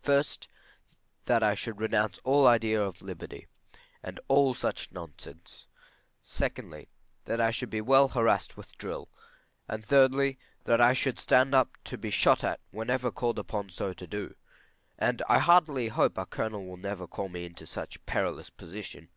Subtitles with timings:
[0.00, 0.46] First,
[1.24, 3.48] that I should renounce all idea of liberty,
[4.00, 5.66] and all such nonsense.
[6.22, 6.88] Secondly,
[7.24, 9.08] that I should be well harassed with drill.
[9.66, 13.92] And, thirdly, that I should stand up to be shot at whenever called upon so
[13.92, 14.36] to do;
[15.00, 19.08] and I heartily hope our Colonel will never call me into such a perilous position.